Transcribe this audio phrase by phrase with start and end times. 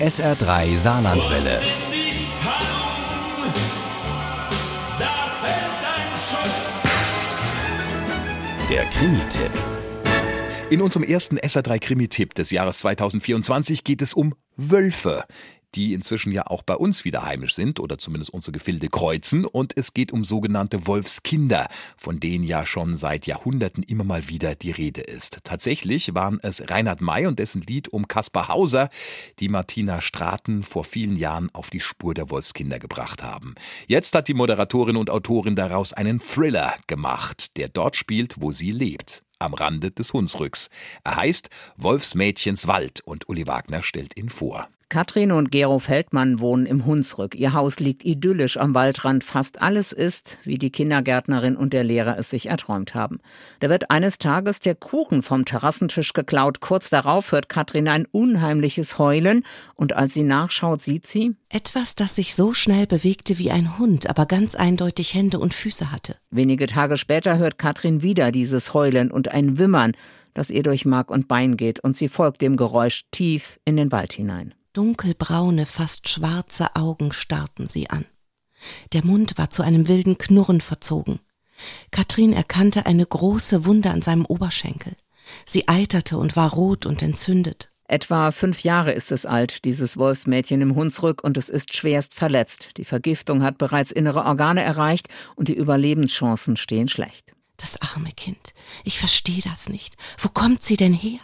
[0.00, 1.58] SR3 Saarlandwelle.
[8.68, 9.50] Der Krimi-Tipp.
[10.68, 15.24] In unserem ersten SR3 Krimi-Tipp des Jahres 2024 geht es um Wölfe
[15.74, 19.44] die inzwischen ja auch bei uns wieder heimisch sind oder zumindest unsere Gefilde kreuzen.
[19.44, 24.54] Und es geht um sogenannte Wolfskinder, von denen ja schon seit Jahrhunderten immer mal wieder
[24.54, 25.38] die Rede ist.
[25.44, 28.88] Tatsächlich waren es Reinhard May und dessen Lied um Kaspar Hauser,
[29.38, 33.54] die Martina Straten vor vielen Jahren auf die Spur der Wolfskinder gebracht haben.
[33.86, 38.70] Jetzt hat die Moderatorin und Autorin daraus einen Thriller gemacht, der dort spielt, wo sie
[38.70, 40.70] lebt am Rande des Hunsrücks.
[41.04, 44.68] Er heißt Wolfsmädchens Wald und Uli Wagner stellt ihn vor.
[44.88, 47.34] Katrin und Gero Feldmann wohnen im Hunsrück.
[47.34, 49.24] Ihr Haus liegt idyllisch am Waldrand.
[49.24, 53.18] Fast alles ist, wie die Kindergärtnerin und der Lehrer es sich erträumt haben.
[53.58, 56.60] Da wird eines Tages der Kuchen vom Terrassentisch geklaut.
[56.60, 62.14] Kurz darauf hört Katrin ein unheimliches Heulen und als sie nachschaut, sieht sie etwas, das
[62.14, 66.16] sich so schnell bewegte wie ein Hund, aber ganz eindeutig Hände und Füße hatte.
[66.30, 69.92] Wenige Tage später hört Katrin wieder dieses Heulen und ein Wimmern,
[70.32, 73.90] das ihr durch Mark und Bein geht und sie folgt dem Geräusch tief in den
[73.90, 74.54] Wald hinein.
[74.76, 78.04] Dunkelbraune, fast schwarze Augen starrten sie an.
[78.92, 81.20] Der Mund war zu einem wilden Knurren verzogen.
[81.90, 84.94] Katrin erkannte eine große Wunde an seinem Oberschenkel.
[85.46, 87.70] Sie eiterte und war rot und entzündet.
[87.88, 92.76] Etwa fünf Jahre ist es alt, dieses Wolfsmädchen im Hunsrück, und es ist schwerst verletzt.
[92.76, 97.32] Die Vergiftung hat bereits innere Organe erreicht und die Überlebenschancen stehen schlecht.
[97.56, 98.52] Das arme Kind.
[98.84, 99.96] Ich verstehe das nicht.
[100.18, 101.20] Wo kommt sie denn her?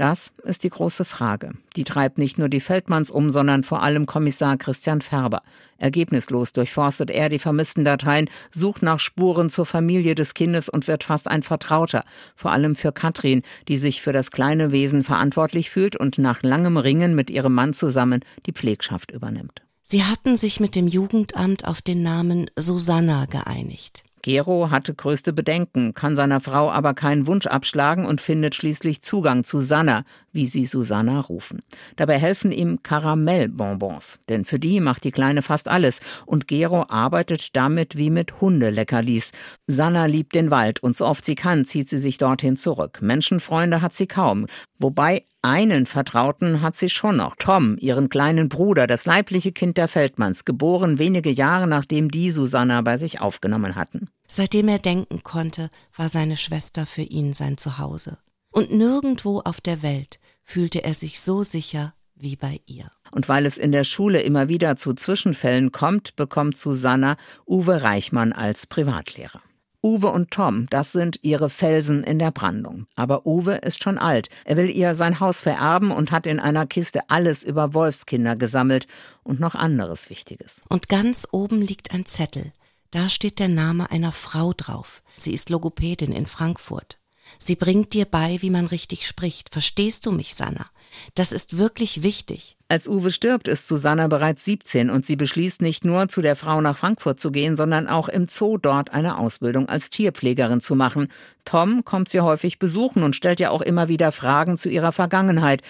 [0.00, 1.52] Das ist die große Frage.
[1.76, 5.42] Die treibt nicht nur die Feldmanns um, sondern vor allem Kommissar Christian Färber.
[5.76, 11.04] Ergebnislos durchforstet er die vermissten Dateien, sucht nach Spuren zur Familie des Kindes und wird
[11.04, 12.04] fast ein Vertrauter.
[12.34, 16.78] Vor allem für Katrin, die sich für das kleine Wesen verantwortlich fühlt und nach langem
[16.78, 19.60] Ringen mit ihrem Mann zusammen die Pflegschaft übernimmt.
[19.82, 24.02] Sie hatten sich mit dem Jugendamt auf den Namen Susanna geeinigt.
[24.22, 29.44] Gero hatte größte Bedenken, kann seiner Frau aber keinen Wunsch abschlagen und findet schließlich Zugang
[29.44, 31.62] zu Sanna, wie sie Susanna rufen.
[31.96, 37.56] Dabei helfen ihm Karamellbonbons, denn für die macht die Kleine fast alles und Gero arbeitet
[37.56, 39.32] damit wie mit Hundeleckerlis.
[39.66, 43.00] Sanna liebt den Wald und so oft sie kann, zieht sie sich dorthin zurück.
[43.00, 44.46] Menschenfreunde hat sie kaum,
[44.78, 49.88] wobei einen Vertrauten hat sie schon noch, Tom, ihren kleinen Bruder, das leibliche Kind der
[49.88, 54.08] Feldmanns, geboren wenige Jahre nachdem die Susanna bei sich aufgenommen hatten.
[54.26, 58.18] Seitdem er denken konnte, war seine Schwester für ihn sein Zuhause.
[58.52, 62.90] Und nirgendwo auf der Welt fühlte er sich so sicher wie bei ihr.
[63.10, 68.32] Und weil es in der Schule immer wieder zu Zwischenfällen kommt, bekommt Susanna Uwe Reichmann
[68.32, 69.40] als Privatlehrer.
[69.82, 72.86] Uwe und Tom, das sind ihre Felsen in der Brandung.
[72.96, 74.28] Aber Uwe ist schon alt.
[74.44, 78.86] Er will ihr sein Haus vererben und hat in einer Kiste alles über Wolfskinder gesammelt
[79.22, 80.62] und noch anderes Wichtiges.
[80.68, 82.52] Und ganz oben liegt ein Zettel.
[82.90, 85.02] Da steht der Name einer Frau drauf.
[85.16, 86.98] Sie ist Logopädin in Frankfurt.
[87.38, 89.50] Sie bringt dir bei, wie man richtig spricht.
[89.50, 90.66] Verstehst du mich, Sanna?
[91.14, 92.56] Das ist wirklich wichtig.
[92.70, 96.60] Als Uwe stirbt, ist Susanna bereits 17 und sie beschließt nicht nur zu der Frau
[96.60, 101.08] nach Frankfurt zu gehen, sondern auch im Zoo dort eine Ausbildung als Tierpflegerin zu machen.
[101.44, 105.62] Tom kommt sie häufig besuchen und stellt ja auch immer wieder Fragen zu ihrer Vergangenheit,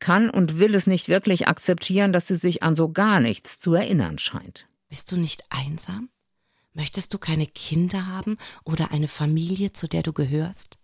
[0.00, 3.74] kann und will es nicht wirklich akzeptieren, dass sie sich an so gar nichts zu
[3.74, 4.66] erinnern scheint.
[4.88, 6.08] Bist du nicht einsam?
[6.72, 10.76] Möchtest du keine Kinder haben oder eine Familie, zu der du gehörst?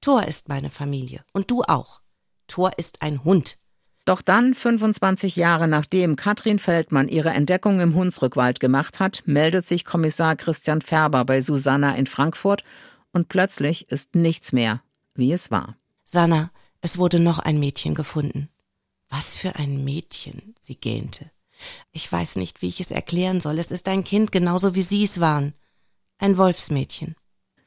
[0.00, 2.00] Thor ist meine Familie und du auch.
[2.48, 3.58] Thor ist ein Hund.
[4.04, 9.84] Doch dann, 25 Jahre nachdem Katrin Feldmann ihre Entdeckung im Hunsrückwald gemacht hat, meldet sich
[9.84, 12.64] Kommissar Christian Färber bei Susanna in Frankfurt
[13.12, 14.82] und plötzlich ist nichts mehr,
[15.14, 15.76] wie es war.
[16.04, 16.50] Sanna,
[16.82, 18.50] es wurde noch ein Mädchen gefunden.
[19.08, 21.30] Was für ein Mädchen, sie gähnte.
[21.92, 23.58] Ich weiß nicht, wie ich es erklären soll.
[23.58, 25.54] Es ist ein Kind, genauso wie Sie es waren.
[26.18, 27.14] Ein Wolfsmädchen.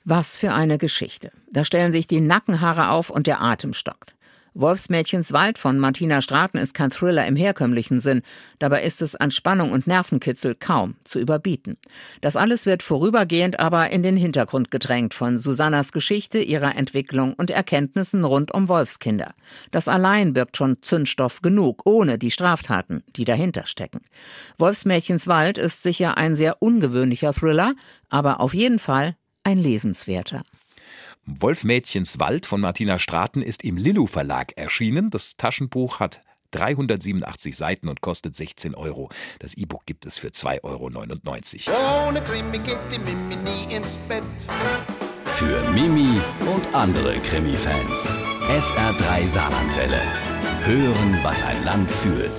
[0.04, 1.32] Was für eine Geschichte.
[1.52, 4.17] Da stellen sich die Nackenhaare auf und der Atem stockt.
[4.60, 8.24] Wolfsmädchens Wald von Martina Straten ist kein Thriller im herkömmlichen Sinn.
[8.58, 11.78] Dabei ist es an Spannung und Nervenkitzel kaum zu überbieten.
[12.22, 17.52] Das alles wird vorübergehend aber in den Hintergrund gedrängt von Susannas Geschichte, ihrer Entwicklung und
[17.52, 19.36] Erkenntnissen rund um Wolfskinder.
[19.70, 24.02] Das allein birgt schon Zündstoff genug, ohne die Straftaten, die dahinter stecken.
[24.58, 27.76] Wolfsmädchens Wald ist sicher ein sehr ungewöhnlicher Thriller,
[28.10, 30.42] aber auf jeden Fall ein lesenswerter.
[31.28, 35.10] Wolfmädchens Wald von Martina Straten ist im Lillu Verlag erschienen.
[35.10, 36.22] Das Taschenbuch hat
[36.52, 39.10] 387 Seiten und kostet 16 Euro.
[39.40, 42.08] Das E-Book gibt es für 2,99 Euro.
[42.08, 44.24] Ohne Krimi geht die Mimi nie ins Bett.
[45.26, 46.22] Für Mimi
[46.56, 48.10] und andere Krimi-Fans.
[48.48, 50.02] SR3 Saarlandwelle.
[50.64, 52.32] Hören, was ein Land fühlt.